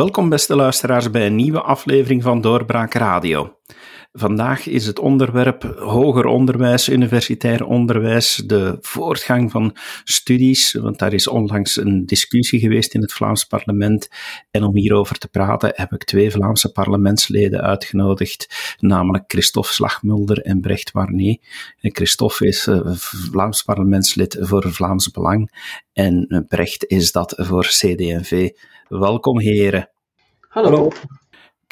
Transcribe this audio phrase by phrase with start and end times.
[0.00, 3.59] Welkom beste luisteraars bij een nieuwe aflevering van Doorbraak Radio.
[4.12, 11.28] Vandaag is het onderwerp hoger onderwijs, universitair onderwijs, de voortgang van studies, want daar is
[11.28, 14.08] onlangs een discussie geweest in het Vlaams parlement.
[14.50, 20.60] En om hierover te praten heb ik twee Vlaamse parlementsleden uitgenodigd, namelijk Christophe Slagmulder en
[20.60, 21.36] Brecht Warné.
[21.78, 25.50] Christophe is eh, Vlaams parlementslid voor Vlaams Belang
[25.92, 28.50] en Brecht is dat voor CD&V.
[28.88, 29.90] Welkom heren.
[30.48, 30.92] Hallo.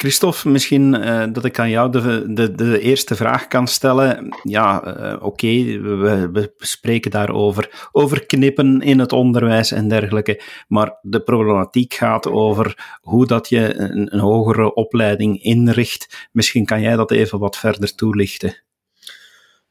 [0.01, 4.35] Christophe, misschien uh, dat ik aan jou de, de, de eerste vraag kan stellen.
[4.43, 5.47] Ja, uh, oké,
[5.81, 12.27] we, we spreken daarover, over knippen in het onderwijs en dergelijke, maar de problematiek gaat
[12.27, 16.29] over hoe dat je een, een hogere opleiding inricht.
[16.31, 18.63] Misschien kan jij dat even wat verder toelichten.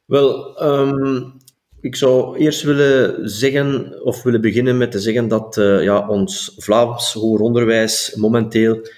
[0.04, 1.32] Wel, um,
[1.80, 6.54] ik zou eerst willen zeggen, of willen beginnen met te zeggen dat uh, ja, ons
[6.56, 8.88] Vlaams hoger onderwijs momenteel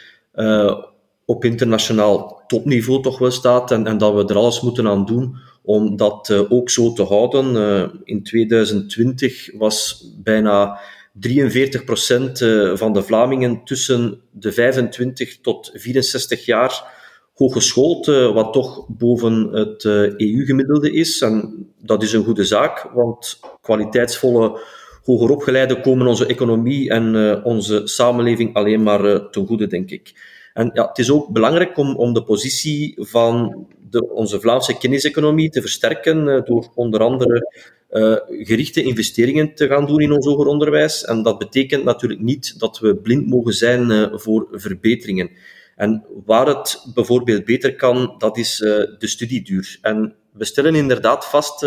[1.31, 5.37] op internationaal topniveau toch wel staat en, en, dat we er alles moeten aan doen
[5.63, 7.55] om dat uh, ook zo te houden.
[7.55, 10.81] Uh, in 2020 was bijna
[11.13, 16.99] 43 procent uh, van de Vlamingen tussen de 25 tot 64 jaar
[17.35, 19.85] hooggeschoold, wat toch boven het
[20.17, 21.21] EU-gemiddelde is.
[21.21, 24.61] En dat is een goede zaak, want kwaliteitsvolle
[25.05, 30.13] hoger opgeleiden komen onze economie en onze samenleving alleen maar ten goede, denk ik.
[30.53, 35.51] En ja, het is ook belangrijk om, om de positie van de, onze Vlaamse kenniseconomie
[35.51, 37.53] te versterken uh, door onder andere
[37.91, 41.05] uh, gerichte investeringen te gaan doen in ons hoger onderwijs.
[41.05, 45.31] En dat betekent natuurlijk niet dat we blind mogen zijn uh, voor verbeteringen.
[45.77, 49.79] En waar het bijvoorbeeld beter kan, dat is de studieduur.
[49.83, 51.67] En we stellen inderdaad vast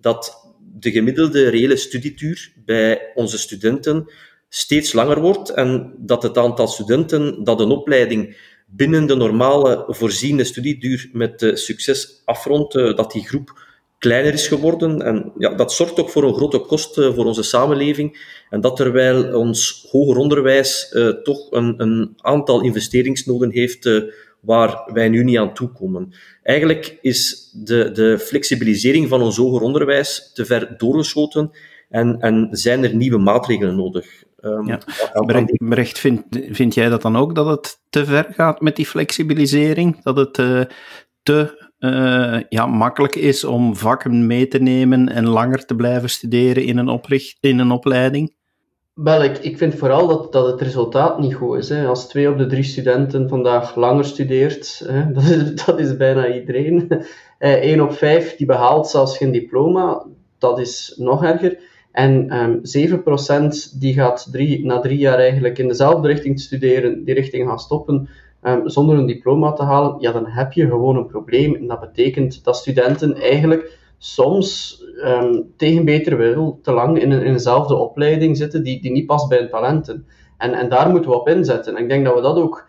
[0.00, 0.46] dat
[0.78, 4.10] de gemiddelde reële studieduur bij onze studenten
[4.52, 10.44] steeds langer wordt en dat het aantal studenten dat een opleiding binnen de normale voorziene
[10.44, 13.68] studieduur met uh, succes afrondt, uh, dat die groep
[13.98, 15.02] kleiner is geworden.
[15.02, 18.38] En ja, dat zorgt ook voor een grote kost uh, voor onze samenleving.
[18.50, 24.02] En dat terwijl ons hoger onderwijs toch een, een, aantal investeringsnoden heeft
[24.40, 26.12] waar wij nu niet aan toekomen.
[26.42, 31.50] Eigenlijk is de, de flexibilisering van ons hoger onderwijs te ver doorgeschoten
[31.90, 34.24] en, en zijn er nieuwe maatregelen nodig.
[34.40, 34.78] Um, ja.
[35.56, 40.02] Brecht, vind, vind jij dat dan ook, dat het te ver gaat met die flexibilisering?
[40.02, 40.60] Dat het uh,
[41.22, 46.64] te uh, ja, makkelijk is om vakken mee te nemen en langer te blijven studeren
[46.64, 48.34] in een, opricht, in een opleiding?
[48.94, 51.68] Wel, ik, ik vind vooral dat, dat het resultaat niet goed is.
[51.68, 51.86] Hè.
[51.86, 56.34] Als twee op de drie studenten vandaag langer studeert, hè, dat, is, dat is bijna
[56.34, 57.04] iedereen.
[57.38, 60.06] Eén uh, op vijf die behaalt zelfs geen diploma,
[60.38, 61.58] dat is nog erger.
[61.92, 67.04] En um, ehm, 7% die gaat drie, na drie jaar eigenlijk in dezelfde richting studeren,
[67.04, 68.08] die richting gaan stoppen,
[68.42, 71.54] um, zonder een diploma te halen, ja, dan heb je gewoon een probleem.
[71.54, 77.32] En dat betekent dat studenten eigenlijk soms um, tegen beter wil te lang in, in
[77.32, 80.06] dezelfde opleiding zitten die, die niet past bij hun talenten.
[80.38, 81.76] En, en daar moeten we op inzetten.
[81.76, 82.68] En ik denk dat we dat ook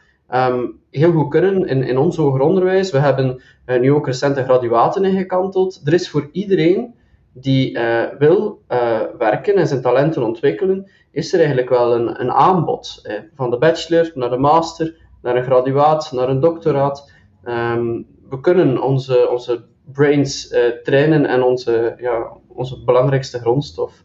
[0.89, 2.91] heel goed kunnen in, in ons hoger onderwijs.
[2.91, 5.81] We hebben uh, nu ook recente graduaten ingekanteld.
[5.83, 6.93] Er is voor iedereen
[7.33, 12.31] die uh, wil uh, werken en zijn talenten ontwikkelen, is er eigenlijk wel een, een
[12.31, 12.99] aanbod.
[13.03, 17.11] Eh, van de bachelor naar de master, naar een graduaat, naar een doctoraat.
[17.45, 24.03] Um, we kunnen onze, onze brains uh, trainen en onze, ja, onze belangrijkste grondstof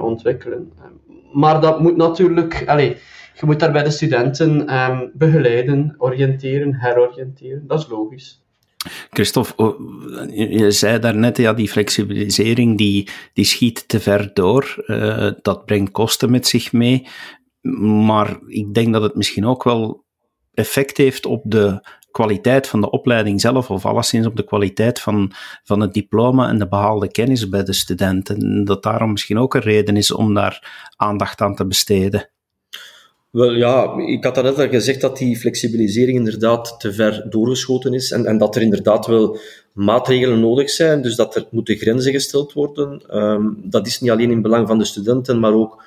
[0.00, 0.72] ontwikkelen.
[1.32, 2.98] maar dat moet natuurlijk, allez,
[3.34, 7.66] je moet daar bij de studenten um, begeleiden, oriënteren, heroriënteren.
[7.66, 8.47] Dat is logisch.
[9.10, 9.80] Christophe, oh,
[10.30, 14.84] je zei daarnet, ja, die flexibilisering die, die schiet te ver door.
[14.86, 17.06] Uh, dat brengt kosten met zich mee.
[18.06, 20.04] Maar ik denk dat het misschien ook wel
[20.54, 25.32] effect heeft op de kwaliteit van de opleiding zelf, of alleszins op de kwaliteit van,
[25.64, 28.64] van het diploma en de behaalde kennis bij de studenten.
[28.64, 32.30] Dat daarom misschien ook een reden is om daar aandacht aan te besteden.
[33.30, 38.10] Wel ja, ik had net al gezegd dat die flexibilisering inderdaad te ver doorgeschoten is
[38.10, 39.38] en, en dat er inderdaad wel
[39.72, 43.16] maatregelen nodig zijn, dus dat er moeten grenzen gesteld worden.
[43.16, 45.84] Um, dat is niet alleen in belang van de studenten, maar ook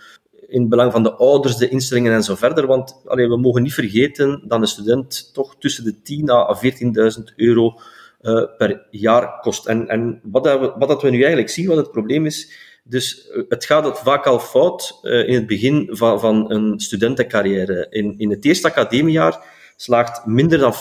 [0.47, 2.67] in belang van de ouders, de instellingen en zo verder.
[2.67, 6.59] Want allee, we mogen niet vergeten dat een student toch tussen de 10.000 à
[7.17, 7.79] 14.000 euro
[8.21, 9.65] uh, per jaar kost.
[9.65, 12.51] En, en wat, dat we, wat dat we nu eigenlijk zien, wat het probleem is,
[12.83, 17.87] dus eh, het gaat vaak al fout uh, in het begin van, van een studentencarrière.
[17.89, 19.45] In, in het eerste academiejaar
[19.75, 20.77] slaagt minder dan 50%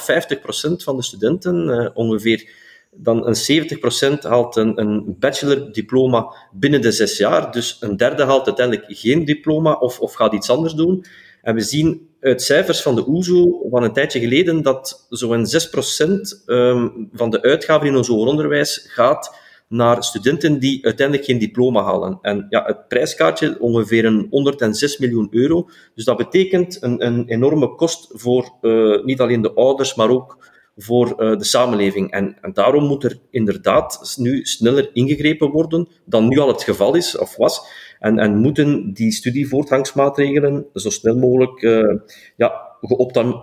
[0.77, 2.49] van de studenten, uh, ongeveer
[2.91, 3.69] dan een
[4.17, 7.53] 70% haalt een, een bachelordiploma binnen de zes jaar.
[7.53, 11.05] Dus een derde haalt uiteindelijk geen diploma of, of gaat iets anders doen.
[11.43, 16.47] En we zien uit cijfers van de OESO van een tijdje geleden dat zo'n 6%
[16.47, 19.37] um, van de uitgaven in ons hoger onderwijs gaat
[19.71, 22.19] naar studenten die uiteindelijk geen diploma halen.
[22.23, 25.69] En ja, het prijskaartje ongeveer een 106 miljoen euro.
[25.95, 30.49] Dus dat betekent een, een enorme kost voor uh, niet alleen de ouders, maar ook
[30.77, 32.11] voor uh, de samenleving.
[32.11, 36.95] En, en, daarom moet er inderdaad nu sneller ingegrepen worden dan nu al het geval
[36.95, 37.61] is of was.
[37.99, 41.95] En, en moeten die studievoortgangsmaatregelen zo snel mogelijk uh,
[42.37, 42.70] ja,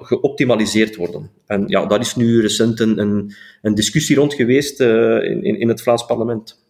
[0.01, 1.31] geoptimaliseerd worden.
[1.45, 5.67] En ja, daar is nu recent een, een, een discussie rond geweest uh, in, in
[5.67, 6.66] het Vlaams parlement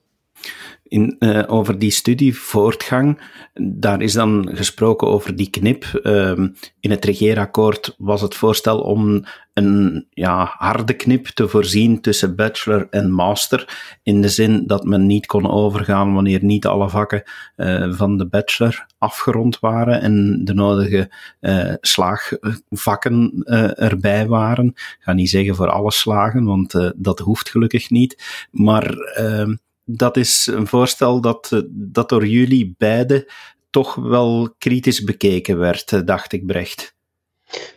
[0.89, 3.21] in, uh, over die studievoortgang.
[3.53, 5.99] Daar is dan gesproken over die knip.
[6.03, 12.35] Um, in het regeerakkoord was het voorstel om een ja, harde knip te voorzien tussen
[12.35, 13.77] bachelor en master.
[14.03, 17.23] In de zin dat men niet kon overgaan wanneer niet alle vakken
[17.55, 21.11] uh, van de bachelor afgerond waren en de nodige
[21.41, 23.43] uh, slaagvakken
[23.75, 24.67] erbij waren.
[24.67, 28.47] Ik ga niet zeggen voor alle slagen, want dat hoeft gelukkig niet.
[28.51, 29.55] Maar ehm,
[29.89, 33.25] dat is een voorstel dat, eh, dat door jullie beiden
[33.69, 36.95] toch wel kritisch bekeken werd, eh, dacht ik, Brecht.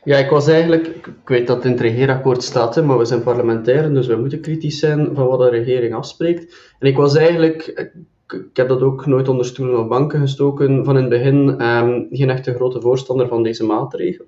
[0.05, 3.23] Ja, ik was eigenlijk, ik weet dat het in het regeerakkoord staat, maar we zijn
[3.23, 6.73] parlementairen, dus we moeten kritisch zijn van wat de regering afspreekt.
[6.79, 7.91] En ik was eigenlijk,
[8.27, 12.09] ik heb dat ook nooit onder stoelen of banken gestoken, van in het begin um,
[12.11, 14.25] geen echte grote voorstander van deze maatregel.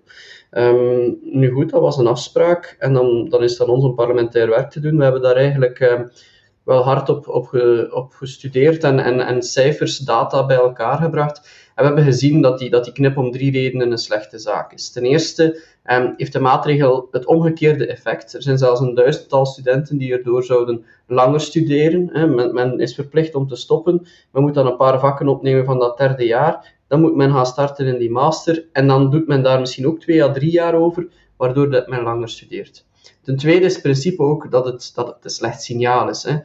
[0.50, 3.94] Um, nu goed, dat was een afspraak en dan, dan is het aan ons om
[3.94, 4.96] parlementair werk te doen.
[4.96, 5.80] We hebben daar eigenlijk...
[5.80, 6.10] Um,
[6.64, 7.28] wel hard op,
[7.90, 11.38] op, gestudeerd en, en, en cijfers, data bij elkaar gebracht.
[11.74, 14.72] En we hebben gezien dat die, dat die knip om drie redenen een slechte zaak
[14.72, 14.90] is.
[14.90, 18.34] Ten eerste um, heeft de maatregel het omgekeerde effect.
[18.34, 22.08] Er zijn zelfs een duizendtal studenten die erdoor zouden langer studeren.
[22.12, 22.26] Hè.
[22.26, 24.06] Men, men, is verplicht om te stoppen.
[24.32, 26.74] Men moet dan een paar vakken opnemen van dat derde jaar.
[26.86, 28.64] Dan moet men gaan starten in die master.
[28.72, 32.02] En dan doet men daar misschien ook twee à drie jaar over, waardoor dat men
[32.02, 32.84] langer studeert.
[33.22, 36.22] Ten tweede is het principe ook dat het, dat het een slecht signaal is.
[36.22, 36.38] Hè.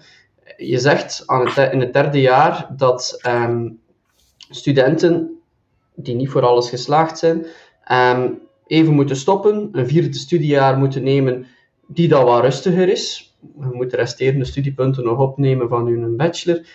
[0.57, 3.79] Je zegt aan het, in het derde jaar dat um,
[4.50, 5.39] studenten
[5.95, 7.45] die niet voor alles geslaagd zijn,
[7.91, 11.45] um, even moeten stoppen, een vierde studiejaar moeten nemen
[11.88, 13.35] die dan wat rustiger is.
[13.59, 16.65] Je moet de resterende studiepunten nog opnemen van je bachelor,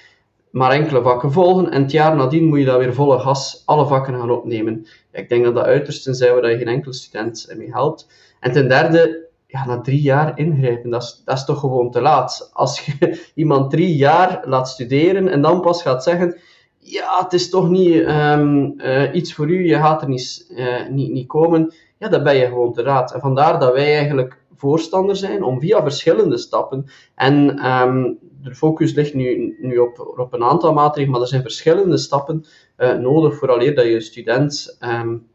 [0.50, 1.70] maar enkele vakken volgen.
[1.70, 4.86] En het jaar nadien moet je dan weer volle gas alle vakken gaan opnemen.
[5.12, 8.06] Ik denk dat dat uiterst zijn waar je geen enkele student mee helpt.
[8.40, 12.00] En ten derde, ja, na drie jaar ingrijpen, dat is, dat is toch gewoon te
[12.00, 12.50] laat.
[12.52, 16.38] Als je iemand drie jaar laat studeren en dan pas gaat zeggen,
[16.78, 20.88] ja, het is toch niet um, uh, iets voor u, je gaat er niet, uh,
[20.88, 23.14] niet, niet komen, ja, dan ben je gewoon te laat.
[23.14, 28.92] En vandaar dat wij eigenlijk voorstander zijn om via verschillende stappen, en um, de focus
[28.94, 32.44] ligt nu, nu op, op een aantal maatregelen, maar er zijn verschillende stappen
[32.78, 35.26] uh, nodig vooraleer dat je student um,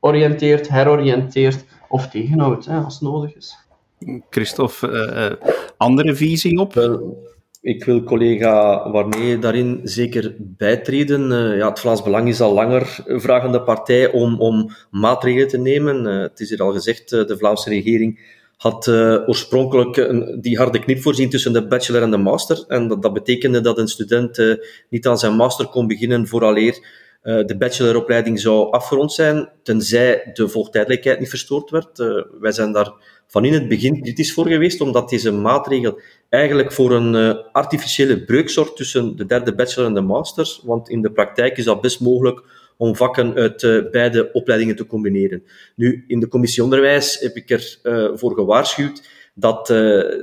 [0.00, 3.63] oriënteert, heroriënteert of tegenhoudt, hè, als nodig is.
[4.30, 6.74] Christophe, uh, andere visie op?
[7.60, 11.30] Ik wil collega Warnee daarin zeker bijtreden.
[11.30, 16.04] Uh, ja, het Vlaams Belang is al langer vragende partij om, om maatregelen te nemen.
[16.04, 18.88] Het is hier al gezegd, de Vlaamse regering had
[19.26, 22.64] oorspronkelijk een, die harde knip voorzien tussen de bachelor en de master.
[22.68, 24.58] En dat, dat betekende dat een student
[24.88, 31.18] niet aan zijn master kon beginnen vooraleer de bacheloropleiding zou afgerond zijn, tenzij de voltijdelijkheid
[31.18, 31.98] niet verstoord werd.
[32.40, 32.92] wij zijn daar
[33.26, 38.24] van in het begin kritisch voor geweest, omdat deze maatregel eigenlijk voor een uh, artificiële
[38.24, 41.80] breuk zorgt tussen de derde bachelor en de master, want in de praktijk is dat
[41.80, 42.42] best mogelijk
[42.76, 45.42] om vakken uit beide opleidingen te combineren.
[45.76, 49.66] Nu, in de commissie onderwijs heb ik ervoor voor gewaarschuwd dat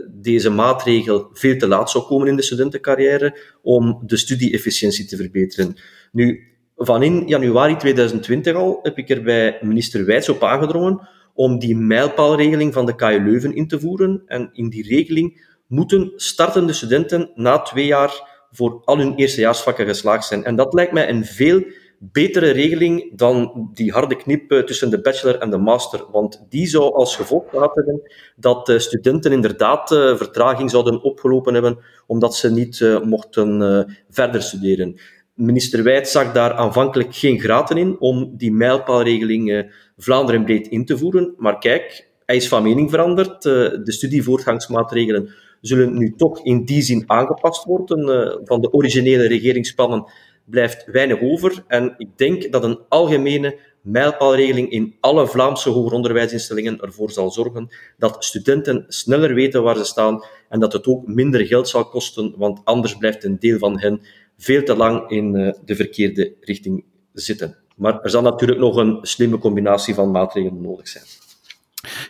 [0.07, 5.75] deze maatregel veel te laat zou komen in de studentencarrière om de studie-efficiëntie te verbeteren.
[6.11, 6.50] Nu,
[6.85, 11.75] van in januari 2020 al heb ik er bij minister Wijts op aangedrongen om die
[11.75, 14.23] mijlpaalregeling van de KU Leuven in te voeren.
[14.25, 20.25] En in die regeling moeten startende studenten na twee jaar voor al hun eerstejaarsvakken geslaagd
[20.25, 20.43] zijn.
[20.43, 21.63] En dat lijkt mij een veel
[21.99, 26.05] betere regeling dan die harde knip eh, tussen de bachelor en de master.
[26.11, 28.01] Want die zou als gevolg hebben
[28.35, 34.41] dat de studenten inderdaad uh, vertraging zouden opgelopen hebben, omdat ze niet uh, mochten verder
[34.41, 34.99] studeren.
[35.33, 40.97] Minister Wijt zag daar aanvankelijk geen graten in om die mijlpaalregeling Vlaanderen breed in te
[40.97, 41.33] voeren.
[41.37, 43.41] Maar kijk, hij is van mening veranderd.
[43.41, 45.29] de studievoortgangsmaatregelen
[45.61, 47.99] zullen nu toch in die zin aangepast worden.
[48.09, 50.11] Uh, van de originele regeringsplannen
[50.45, 51.63] blijft weinig over.
[51.67, 57.69] En ik denk dat een algemene mijlpaalregeling in alle Vlaamse hoger onderwijsinstellingen ervoor zal zorgen
[57.97, 62.33] dat studenten sneller weten waar ze staan en dat het ook minder geld zal kosten,
[62.37, 64.01] want anders blijft een deel van hen
[64.41, 66.83] veel te lang in uh, de verkeerde richting
[67.13, 67.57] zitten.
[67.75, 71.03] Maar er zal natuurlijk nog een slimme combinatie van maatregelen nodig zijn.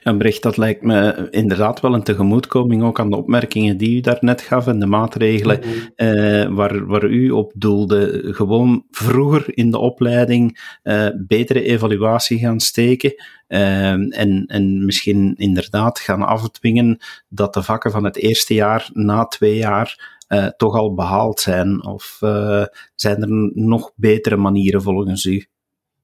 [0.04, 4.00] Ja, bericht, dat lijkt me inderdaad wel een tegemoetkoming ook aan de opmerkingen die u
[4.00, 5.70] daarnet gaf en de maatregelen mhm.
[5.96, 8.22] eh, waar, waar u op doelde.
[8.34, 13.14] Gewoon vroeger in de opleiding eh, betere evaluatie gaan steken
[13.48, 16.98] eh, en, en misschien inderdaad gaan afdwingen
[17.30, 21.86] dat de vakken van het eerste jaar na twee jaar uh, toch al behaald zijn?
[21.86, 22.64] Of uh,
[22.96, 25.46] zijn er nog betere manieren volgens u?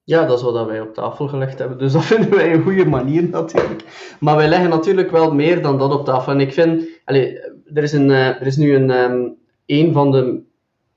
[0.03, 1.77] Ja, dat is wat wij op tafel gelegd hebben.
[1.77, 3.83] Dus dat vinden wij een goede manier natuurlijk.
[4.19, 6.31] Maar wij leggen natuurlijk wel meer dan dat op tafel.
[6.31, 7.39] En ik vind, allez,
[7.73, 10.45] er, is een, uh, er is nu een, um, een van de.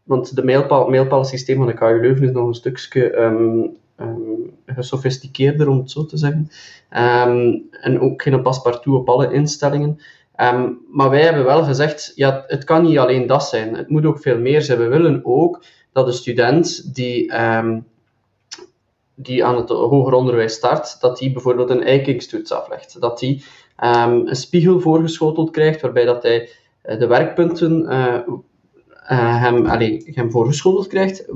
[0.02, 3.76] Want de systeem van de KU Leuven is nog een stukje um,
[4.66, 6.50] gesofisticeerder, om het zo te zeggen.
[7.70, 9.98] en ook geen paspartout op alle instellingen.
[10.90, 13.74] Maar wij hebben wel gezegd, ja, het kan niet alleen dat zijn.
[13.74, 14.78] Het moet ook veel meer zijn.
[14.78, 17.32] We willen ook dat de student die
[19.22, 23.00] die aan het hoger onderwijs start, dat die bijvoorbeeld een eikingstoets aflegt.
[23.00, 23.44] Dat die
[23.84, 26.48] um, een spiegel voorgeschoteld krijgt, waarbij dat hij
[26.82, 28.18] eh, de werkpunten uh,
[29.38, 29.66] hem,
[30.04, 31.28] hem voorgeschoteld krijgt,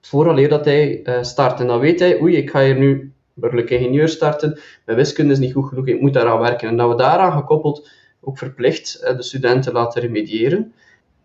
[0.00, 1.60] vooraleer dat hij start.
[1.60, 5.38] En dan weet hij, oei, ik ga hier nu burgerlijk ingenieur starten, mijn wiskunde is
[5.38, 6.68] niet goed genoeg, ik moet daaraan werken.
[6.68, 7.90] En dat we daaraan gekoppeld
[8.28, 10.72] ook verplicht de studenten laten remediëren.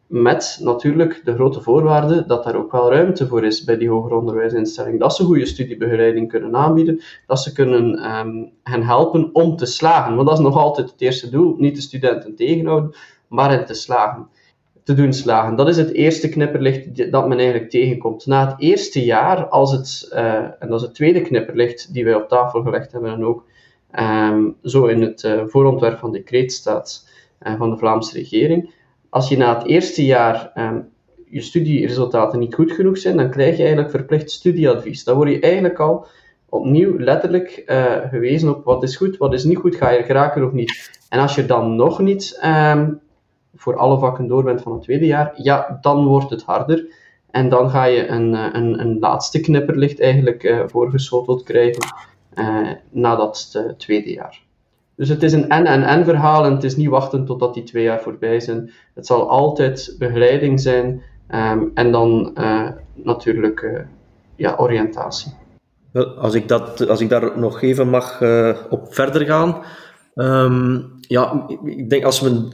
[0.08, 4.14] Met natuurlijk de grote voorwaarde dat daar ook wel ruimte voor is bij die hoger
[4.14, 5.00] onderwijsinstelling.
[5.00, 10.16] Dat ze goede studiebegeleiding kunnen aanbieden, dat ze kunnen um, hen helpen om te slagen.
[10.16, 11.56] Want dat is nog altijd het eerste doel.
[11.58, 12.96] Niet de studenten tegenhouden,
[13.28, 14.28] maar hen te slagen.
[14.84, 15.56] Te doen slagen.
[15.56, 18.26] Dat is het eerste knipperlicht dat men eigenlijk tegenkomt.
[18.26, 22.16] Na het eerste jaar, als het, uh, en dat is het tweede knipperlicht die wij
[22.16, 23.46] op tafel gelegd hebben en ook
[24.00, 27.10] um, zo in het uh, voorontwerp van decreet staat
[27.42, 28.74] uh, van de Vlaamse regering
[29.14, 30.90] als je na het eerste jaar um,
[31.30, 35.04] je studieresultaten niet goed genoeg zijn, dan krijg je eigenlijk verplicht studieadvies.
[35.04, 36.08] Dan word je eigenlijk al
[36.50, 40.46] opnieuw letterlijk uh, gewezen op wat is goed, wat is niet goed, ga je geraken
[40.46, 40.92] of niet.
[41.10, 43.00] En als je dan nog niet um,
[43.56, 46.86] voor alle vakken door bent van het tweede jaar, ja, dan wordt het harder.
[47.32, 51.96] En dan ga je een, eh, een, een laatste knipperlicht eigenlijk uh, voorgeschoteld krijgen
[52.90, 54.42] na dat tweede jaar.
[54.96, 58.02] Dus het is een en-en-en verhaal en het is niet wachten totdat die twee jaar
[58.02, 58.72] voorbij zijn.
[58.94, 63.86] Het zal altijd begeleiding zijn um, en dan uh, natuurlijk
[64.36, 65.34] ja, oriëntatie.
[66.18, 68.22] Als, ik dat, als ik daar nog even mag
[68.70, 69.62] op verder gaan.
[70.16, 72.48] Um, ja, ik denk als we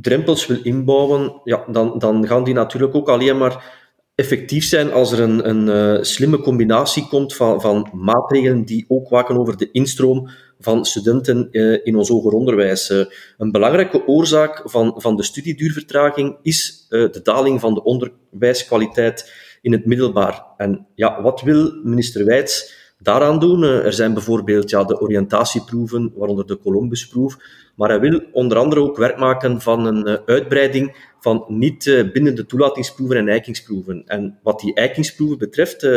[0.00, 3.85] drempels wil inbouwen, ja, dan, dan gaan die natuurlijk ook alleen maar
[4.16, 9.08] effectief zijn als er een, een uh, slimme combinatie komt van, van maatregelen die ook
[9.08, 10.30] waken over de instroom
[10.60, 12.90] van studenten uh, in ons hoger onderwijs.
[12.90, 13.04] Uh,
[13.38, 19.32] een belangrijke oorzaak van, van de studieduurvertraging is de daling van de onderwijskwaliteit
[19.62, 20.44] in het middelbaar.
[20.56, 23.62] En ja, wat wil minister Wijts daaraan doen?
[23.62, 27.36] er zijn bijvoorbeeld ja, de oriëntatieproeven, waaronder de Columbusproef,
[27.76, 32.34] maar hij wil onder andere ook werk maken van een uitbreiding van niet uh, binnen
[32.34, 34.02] de toelatingsproeven en eikingsproeven.
[34.06, 35.88] En wat die eikingsproeven betreft,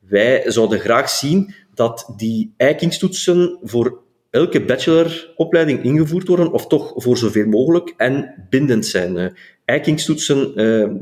[0.00, 7.16] wij zouden graag zien dat die eikingstoetsen voor elke bacheloropleiding ingevoerd worden, of toch voor
[7.16, 9.36] zoveel mogelijk, en bindend zijn.
[9.64, 10.54] Eikingstoetsen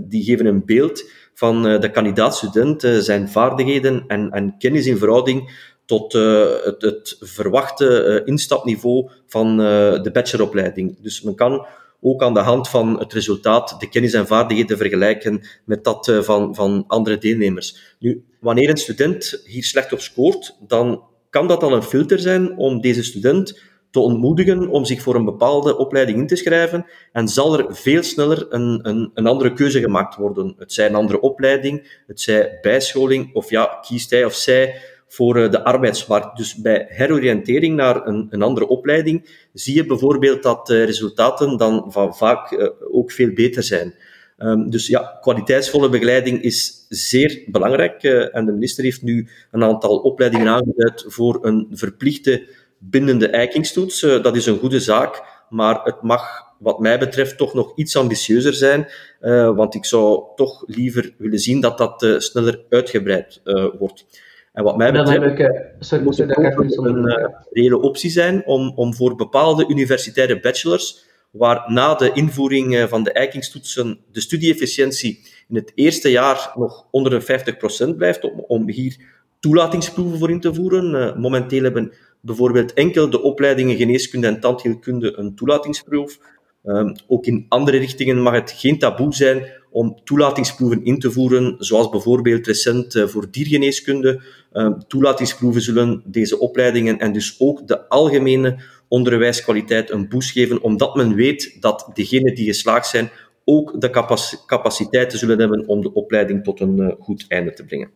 [0.08, 5.50] die geven een beeld van de kandidaat-student, zijn vaardigheden en, en, kennis in verhouding
[5.84, 9.56] tot het, het, verwachte instapniveau van
[10.02, 10.96] de bacheloropleiding.
[11.00, 11.66] Dus men kan
[12.00, 16.22] ook aan de hand van het resultaat de kennis en vaardigheden vergelijken met dat eh,
[16.22, 17.96] van, van andere deelnemers.
[17.98, 22.56] Nu, wanneer een student hier slecht op scoort, dan kan dat al een filter zijn
[22.56, 27.28] om deze student te ontmoedigen om zich voor een bepaalde opleiding in te schrijven en
[27.28, 30.54] zal er veel sneller een, een, een andere keuze gemaakt worden.
[30.58, 35.36] Het zij een andere opleiding, het zij bijscholing, of ja, kiest hij of zij voor
[35.36, 36.36] eh, de arbeidsmarkt.
[36.36, 41.92] Dus bij heroriëntering naar een, een andere opleiding zie je bijvoorbeeld dat de resultaten dan
[41.92, 43.94] van vaak uh, ook veel beter zijn.
[44.38, 48.02] Um, dus ja, kwaliteitsvolle begeleiding is zeer belangrijk.
[48.02, 52.46] En de minister heeft nu een aantal opleidingen aangeduid voor een verplichte
[52.78, 54.02] bindende eikingstoets.
[54.02, 57.96] Uh, dat is een goede zaak, maar het mag wat mij betreft toch nog iets
[57.96, 58.88] ambitieuzer zijn,
[59.20, 63.40] uh, want ik zou toch liever willen zien dat dat sneller uitgebreid
[63.78, 64.06] wordt.
[64.52, 68.94] En wat mij betreft ik, sorry, moet het ook een reële optie zijn om, om
[68.94, 75.72] voor bepaalde universitaire bachelors, waar na de invoering van de eikingstoetsen de studieefficiëntie in het
[75.74, 78.96] eerste jaar nog onder de 50% blijft, om, om hier
[79.40, 81.20] toelatingsproeven voor in te voeren.
[81.20, 86.18] momenteel hebben bijvoorbeeld enkel de opleidingen geneeskunde en tandheelkunde een toelatingsproef.
[86.64, 91.54] Ehm, ook in andere richtingen mag het geen taboe zijn om toelatingsproeven in te voeren,
[91.58, 94.22] zoals bijvoorbeeld recent uh, voor diergeneeskunde.
[94.52, 98.58] Uh, toelatingsproeven zullen deze opleidingen en dus ook de algemene
[98.88, 103.10] onderwijskwaliteit een boost geven, omdat men weet dat degenen die geslaagd zijn
[103.44, 103.90] ook de
[104.46, 107.90] capaciteiten zullen hebben om de opleiding tot een uh, goed einde te brengen.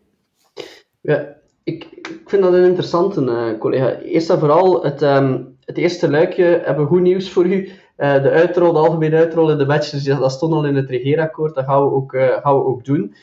[1.00, 3.99] Ja, ik, ik vind dat een interessante, uh, collega.
[3.99, 7.69] Eerst en vooral, het, um, het eerste luikje hebben we goed nieuws voor u.
[7.99, 11.54] Uh, de uitrol, de algemene uitrol in de matches, dat stond al in het regeerakkoord,
[11.54, 13.14] dat gaan we ook, uh, gaan we ook doen.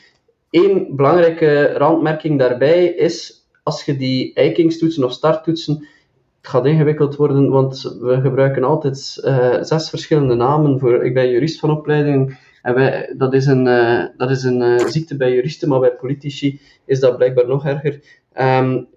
[0.50, 5.86] Eén belangrijke randmerking daarbij is, als je die eikingstoetsen of starttoetsen,
[6.40, 8.98] het gaat ingewikkeld worden, want we gebruiken altijd
[9.66, 13.64] zes verschillende namen voor, ik ben jurist van opleiding, en wij, dat is een,
[14.16, 18.00] dat is een ziekte bij juristen, maar bij politici is dat blijkbaar nog erger.
[18.40, 18.88] Um,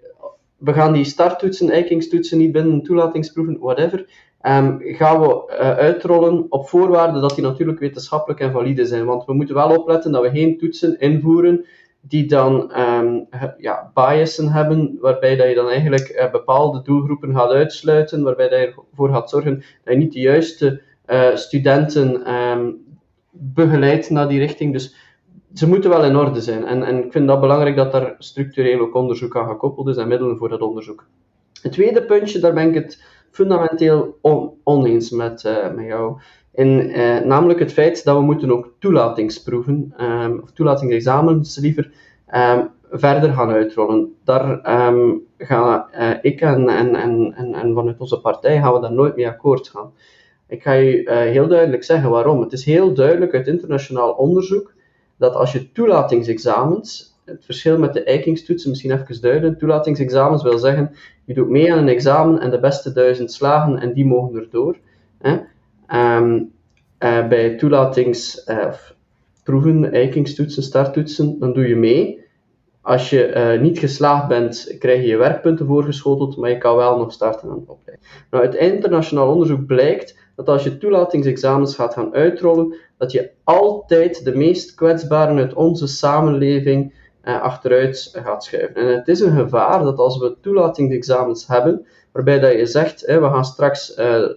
[0.56, 3.98] we gaan die starttoetsen, eikingstoetsen niet binnen, toelatingsproeven, whatever,
[4.42, 9.04] um, gaan we uh, uitrollen op voorwaarde dat die natuurlijk wetenschappelijk en valide zijn.
[9.04, 11.64] Want we moeten wel opletten dat we geen toetsen invoeren
[12.00, 13.26] die dan um,
[13.58, 18.60] ja, biasen hebben, waarbij dat je dan eigenlijk uh, bepaalde doelgroepen gaat uitsluiten, waarbij dat
[18.60, 22.22] je ervoor gaat zorgen dat je niet de juiste uh, studenten
[23.30, 24.72] begeleidt naar die richting.
[24.72, 24.94] Dus
[25.54, 26.64] ze moeten wel in orde zijn.
[26.64, 30.08] En, en ik vind dat belangrijk dat daar structureel ook onderzoek aan gekoppeld is en
[30.08, 31.06] middelen voor dat onderzoek.
[31.62, 36.18] Het tweede puntje, daar ben ik het fundamenteel on, oneens met, uh, met jou.
[36.52, 41.92] In, uh, namelijk het feit dat we moeten ook toelatingsproeven, um, of toelatingsexamens liever,
[42.34, 44.14] um, verder gaan uitrollen.
[44.24, 48.92] Daar um, gaan uh, ik en, en, en, en, vanuit onze partij gaan we daar
[48.92, 49.92] nooit mee akkoord gaan.
[50.48, 52.40] Ik ga je uh, heel duidelijk zeggen waarom.
[52.40, 54.72] Het is heel duidelijk uit internationaal onderzoek
[55.24, 59.58] dat als je toelatingsexamens het verschil met de eikingstoetsen misschien even duiden.
[59.58, 60.90] Toelatingsexamens wil zeggen,
[61.24, 64.76] je doet mee aan een examen en de beste duizend slagen en die mogen erdoor.
[65.18, 65.38] Hè.
[66.16, 66.52] Um,
[66.98, 72.23] uh, bij toelatingsproeven, uh, eikingstoetsen, starttoetsen, dan doe je mee.
[72.84, 76.98] Als je uh, niet geslaagd bent, krijg je je werkpunten voorgeschoteld, maar je kan wel
[76.98, 78.08] nog starten aan de opleiding.
[78.30, 84.24] Nou, uit internationaal onderzoek blijkt dat als je toelatingsexamens gaat gaan uitrollen, dat je altijd
[84.24, 88.74] de meest kwetsbaren uit onze samenleving uh, achteruit gaat schuiven.
[88.74, 93.20] En het is een gevaar dat als we toelatingsexamens hebben, waarbij dat je zegt, we
[93.20, 94.28] gaan straks, uh,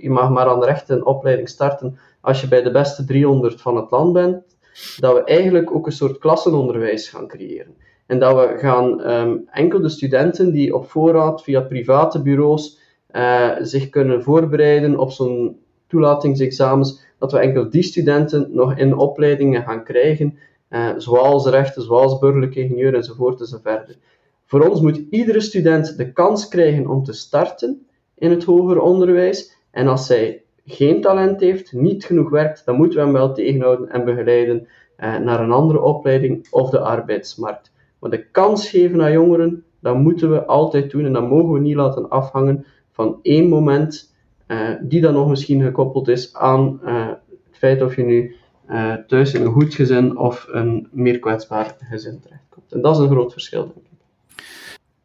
[0.00, 3.60] je mag maar aan de rechte een opleiding starten als je bij de beste 300
[3.60, 4.51] van het land bent,
[4.98, 7.74] dat we eigenlijk ook een soort klassenonderwijs gaan creëren.
[8.06, 12.78] En dat we gaan um, enkel de studenten die op voorraad via private bureaus
[13.12, 15.56] uh, zich kunnen voorbereiden op zo'n
[15.86, 22.18] toelatingsexamens, dat we enkel die studenten nog in opleidingen gaan krijgen eh, zoals rechten, zoals
[22.18, 23.98] burgerlijke ingenieur enzovoort enzovoort.
[24.44, 27.86] Voor ons moet iedere student de kans krijgen om te starten
[28.18, 29.56] in het hoger onderwijs.
[29.70, 33.90] En als zij geen talent heeft, niet genoeg werkt, dan moeten we hem wel tegenhouden
[33.90, 37.72] en begeleiden eh, naar een andere opleiding of de arbeidsmarkt.
[37.98, 41.60] Maar de kans geven aan jongeren, dat moeten we altijd doen en dat mogen we
[41.60, 44.14] niet laten afhangen van één moment,
[44.48, 48.34] uh, die dan nog misschien gekoppeld is aan uh, het feit of je nu
[48.70, 52.72] uh, thuis in een goed gezin of een meer kwetsbaar gezin terechtkomt.
[52.72, 54.44] En dat is een groot verschil, denk ik.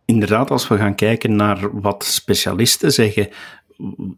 [0.05, 3.29] Inderdaad, als we gaan kijken naar wat specialisten zeggen,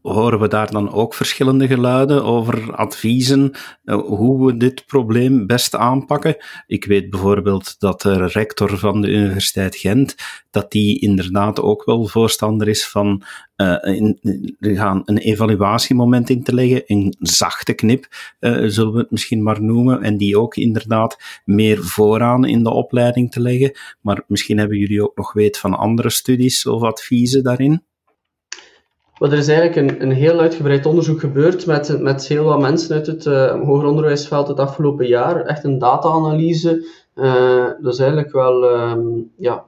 [0.02, 3.52] horen we daar dan ook verschillende geluiden over adviezen,
[3.84, 6.38] uh, hoe we dit probleem best aanpakken.
[6.68, 10.16] Ik weet bijvoorbeeld dat de rector van de Universiteit Gent,
[10.52, 13.24] dat die inderdaad ook wel voorstander is van
[13.56, 13.76] uh,
[14.60, 18.08] gaan een evaluatiemoment in te leggen, een zachte knip,
[18.40, 22.72] uh, zullen we het misschien maar noemen, en die ook inderdaad meer vooraan in de
[22.72, 23.72] opleiding te leggen.
[24.02, 27.88] Maar misschien hebben jullie ook nog weet van andere studies of adviezen daarin?
[29.20, 32.96] Maar er is eigenlijk een, een heel uitgebreid onderzoek gebeurd met, met heel wat mensen
[32.96, 35.42] uit het uh, hoger onderwijsveld het afgelopen jaar.
[35.46, 36.88] Echt een data-analyse.
[37.16, 39.66] Uh, dat is eigenlijk wel um, ja,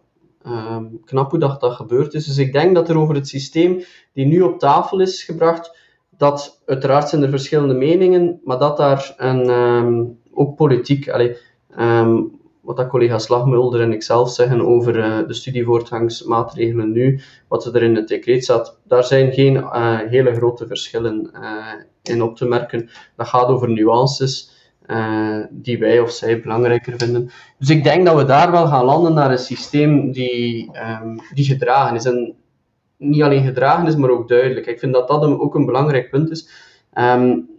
[0.48, 2.26] um, knap hoe dat, dat gebeurd is.
[2.26, 3.82] Dus ik denk dat er over het systeem
[4.14, 5.78] die nu op tafel is gebracht,
[6.18, 11.08] dat uiteraard zijn er verschillende meningen, maar dat daar een, um, ook politiek,
[12.72, 17.84] wat dat collega Slagmulder en ik zelf zeggen over uh, de studievoortgangsmaatregelen nu, wat er
[17.84, 21.66] in het decreet staat, daar zijn geen uh, hele grote verschillen uh,
[22.04, 22.90] in op te merken.
[23.16, 24.60] Dat gaat over nuances
[25.50, 27.30] die wij of zij belangrijker vinden.
[27.60, 31.46] Dus ik denk dat we daar wel gaan landen naar een systeem die, um, die
[31.46, 32.06] gedragen is.
[32.06, 32.36] En
[32.98, 34.66] niet alleen gedragen is, maar ook duidelijk.
[34.66, 36.50] Ik vind dat dat ook een belangrijk punt is.
[36.94, 37.50] Um,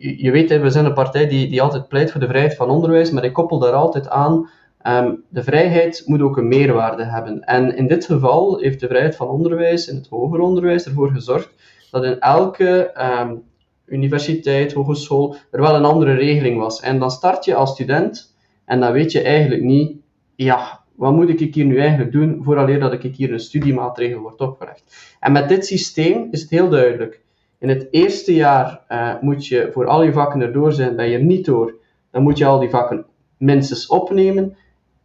[0.00, 3.10] je, weet, we zijn een partij die, die altijd pleit voor de vrijheid van onderwijs,
[3.10, 4.50] maar ik koppel daar altijd aan,
[4.86, 7.44] um, de vrijheid moet ook een meerwaarde hebben.
[7.44, 11.50] En in dit geval heeft de vrijheid van onderwijs in het hoger onderwijs ervoor gezorgd
[11.90, 13.42] dat in elke um,
[13.86, 16.80] universiteit, hogeschool, er wel een andere regeling was.
[16.80, 19.96] En dan start je als student en dan weet je eigenlijk niet,
[20.34, 24.40] ja, wat moet ik hier nu eigenlijk doen vooraleer dat ik hier een studiemaatregel wordt
[24.40, 25.16] opgelegd.
[25.20, 27.20] En met dit systeem is het heel duidelijk.
[27.60, 31.18] In het eerste jaar uh, moet je voor al je vakken erdoor zijn, ben je
[31.18, 31.74] er niet door,
[32.10, 33.04] dan moet je al die vakken
[33.36, 34.56] minstens opnemen.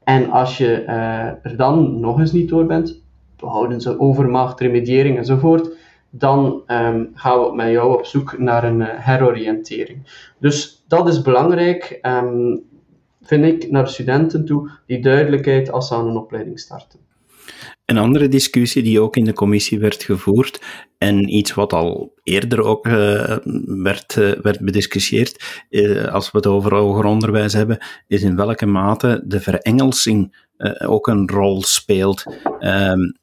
[0.03, 3.03] En als je uh, er dan nog eens niet door bent,
[3.35, 5.69] behouden ze overmacht, remediering enzovoort,
[6.09, 10.31] dan um, gaan we met jou op zoek naar een uh, heroriëntering.
[10.39, 12.63] Dus dat is belangrijk, um,
[13.21, 17.04] vind ik, naar studenten toe, die duidelijkheid als ze aan een opleiding starten.
[17.85, 20.61] Een andere discussie die ook in de commissie werd gevoerd,
[20.97, 26.47] en iets wat al eerder ook uh, werd, uh, werd bediscussieerd, uh, als we het
[26.47, 30.43] over hoger onderwijs hebben, is in welke mate de verengelsing
[30.85, 32.23] ook een rol speelt.
[32.59, 33.17] Um,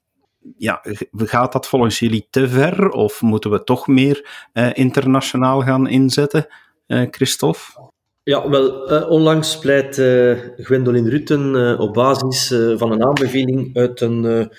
[0.56, 0.84] ja,
[1.16, 6.46] gaat dat volgens jullie te ver of moeten we toch meer internationaal gaan inzetten,
[6.86, 7.91] Christophe?
[8.24, 14.00] Ja, wel, uh, onlangs pleit uh, Gwendolyn Rutten uh, op basis van een aanbeveling uit
[14.00, 14.50] een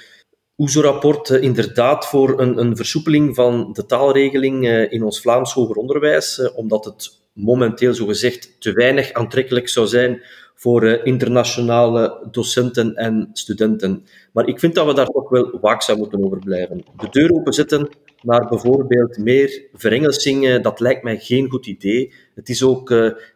[0.58, 6.86] OESO-rapport inderdaad voor een, een, versoepeling van de taalregeling in ons Vlaams hoger onderwijs, omdat
[6.86, 10.21] het momenteel zogezegd te weinig aantrekkelijk zou zijn
[10.56, 14.06] voor internationale docenten en studenten.
[14.34, 16.84] Maar ik vind dat we daar toch wel waakzaam moeten over blijven.
[16.97, 17.89] De deur openzetten
[18.21, 22.13] naar bijvoorbeeld meer verengelsing, dat lijkt mij geen goed idee.
[22.36, 22.91] Het is ook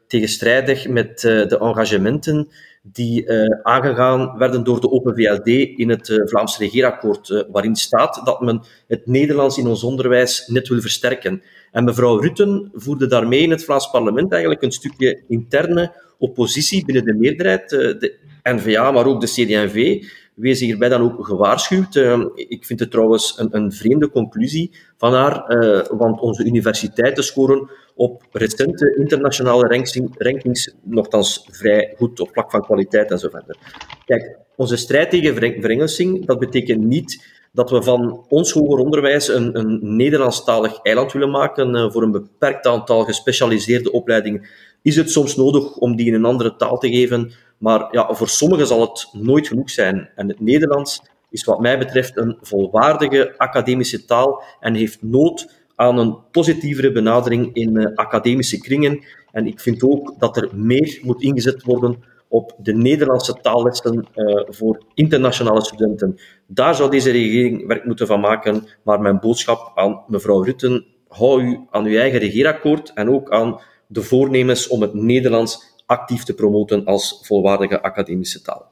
[0.08, 2.48] tegenstrijdig met uh, de engagementen
[2.82, 8.22] die uh, aangegaan werden door de Open VLD in het uh, Vlaams regeerakkoord, waarin staat
[8.24, 11.42] dat men het Nederlands in ons onderwijs net wil versterken.
[11.72, 17.06] En mevrouw Rutten voerde daarmee in het Vlaams parlement eigenlijk een stukje interne oppositie binnen
[17.06, 20.04] de meerderheid, de N-VA, maar ook de CD&V,
[20.38, 21.96] wees hierbij dan ook gewaarschuwd.
[21.96, 27.24] Uh, ik vind het trouwens een, een vreemde conclusie van haar, uh, want onze universiteiten
[27.24, 33.30] scoren op recente internationale ranking, rankings nogthans vrij goed op vlak van kwaliteit en zo
[33.30, 33.58] verder.
[34.06, 39.60] Kijk, onze strijd tegen verengelsing, dat betekent niet dat we van ons hoger onderwijs een,
[39.60, 41.76] een Nederlandstalig eiland willen maken.
[41.76, 44.48] Uh, voor een beperkt aantal gespecialiseerde opleidingen
[44.82, 47.32] is het soms nodig om die in een andere taal te geven.
[47.58, 50.10] Maar ja, voor sommigen zal het nooit genoeg zijn.
[50.16, 55.98] En het Nederlands is wat mij betreft een volwaardige academische taal en heeft nood aan
[55.98, 59.04] een positievere benadering in uh, academische kringen.
[59.32, 64.44] En ik vind ook dat er meer moet ingezet worden op de Nederlandse taallessen uh,
[64.48, 66.20] voor internationale studenten.
[66.48, 68.68] Daar zou deze regering werk moeten van maken.
[68.84, 73.60] Maar mijn boodschap aan mevrouw Rutten, hou u aan uw eigen regeerakkoord en ook aan
[73.88, 78.72] de voornemens om het Nederlands actief te promoten als volwaardige academische taal.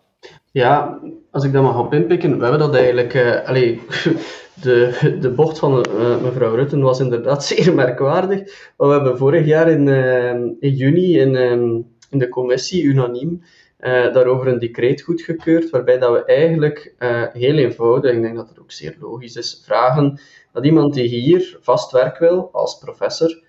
[0.52, 1.00] Ja,
[1.32, 3.14] als ik dat mag op inpikken, we hebben dat eigenlijk...
[3.14, 3.80] Uh,
[4.62, 8.40] de, de bocht van uh, mevrouw Rutten was inderdaad zeer merkwaardig.
[8.78, 13.42] Maar we hebben vorig jaar in, uh, in juni in, um, in de commissie unaniem
[14.14, 16.96] daarover een decreet goedgekeurd, waarbij dat we eigenlijk
[17.34, 20.20] heel eenvoudig, ik denk dat het ook zeer logisch is, vragen
[20.52, 23.44] dat iemand die hier vast werk wil als professor,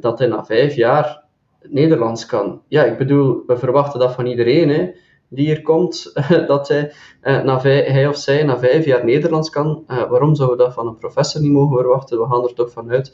[0.00, 1.22] dat hij na vijf jaar
[1.68, 2.62] Nederlands kan.
[2.68, 4.90] Ja, ik bedoel, we verwachten dat van iedereen, hè,
[5.28, 6.12] die hier komt,
[6.46, 9.84] dat hij, vijf, hij of zij na vijf jaar Nederlands kan.
[9.88, 12.20] Uh, waarom zouden we dat van een professor niet mogen verwachten?
[12.20, 13.12] We gaan er toch vanuit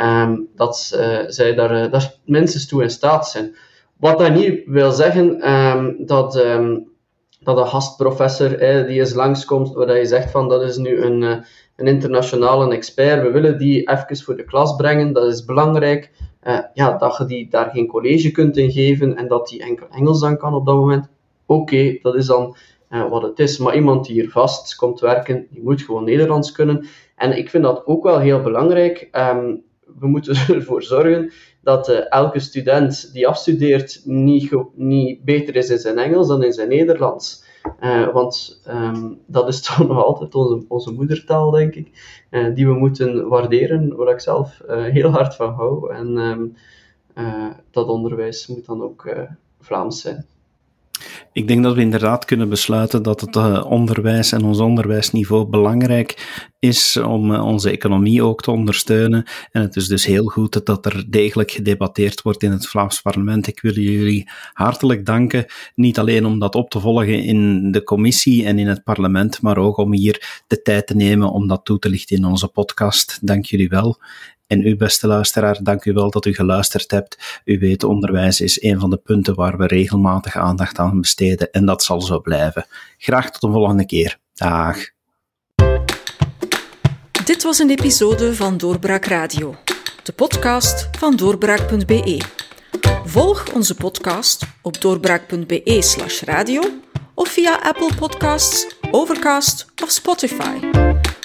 [0.00, 3.56] um, dat uh, zij daar, daar minstens toe in staat zijn.
[3.96, 6.88] Wat dat niet wil zeggen um, dat, um,
[7.48, 11.22] dat een gastprofessor die eens langskomt, waar je zegt van dat is nu een,
[11.76, 16.10] een internationale expert, we willen die even voor de klas brengen, dat is belangrijk.
[16.42, 19.86] Uh, ja, dat je die daar geen college kunt in geven en dat die enkel
[19.90, 21.08] Engels dan kan op dat moment.
[21.46, 22.56] Oké, dat is dan
[22.90, 23.58] uh, wat het is.
[23.58, 26.86] Maar iemand die hier vast komt werken, die moet gewoon Nederlands kunnen.
[27.16, 29.08] En ik vind dat ook wel heel belangrijk.
[29.12, 29.62] Um,
[29.98, 31.32] we moeten ervoor zorgen
[31.68, 36.52] dat uh, elke student die afstudeert niet, niet beter is in zijn Engels dan in
[36.52, 37.44] zijn Nederlands.
[37.80, 41.88] Uh, want um, dat is toch nog altijd onze, onze moedertaal, denk ik,
[42.30, 45.92] uh, die we moeten waarderen, waar ik zelf heel hard van hou.
[45.92, 46.54] En um,
[47.70, 49.14] dat onderwijs moet dan ook
[49.60, 50.26] Vlaams zijn.
[51.32, 56.46] Ik denk dat we inderdaad kunnen besluiten dat het uh, onderwijs en ons onderwijsniveau belangrijk
[56.58, 59.24] is om uh, onze economie ook te ondersteunen.
[59.50, 63.46] En het is dus heel goed dat er degelijk gedebatteerd wordt in het Vlaams parlement.
[63.46, 68.44] Ik wil jullie hartelijk danken, niet alleen om dat op te volgen in de commissie
[68.44, 71.78] en in het parlement, maar ook om hier de tijd te nemen om dat toe
[71.78, 73.18] te lichten in onze podcast.
[73.22, 73.98] Dank jullie wel.
[74.48, 77.40] En u, beste luisteraar, dank u wel dat u geluisterd hebt.
[77.44, 81.66] U weet, onderwijs is een van de punten waar we regelmatig aandacht aan besteden en
[81.66, 82.66] dat zal zo blijven.
[82.98, 84.18] Graag tot de volgende keer.
[84.34, 84.76] Dag.
[87.24, 89.54] Dit was een episode van Doorbraak Radio.
[90.02, 92.20] de podcast van doorbraak.be.
[93.04, 96.62] Volg onze podcast op doorbraak.be/slash radio
[97.14, 100.87] of via Apple Podcasts, Overcast of Spotify.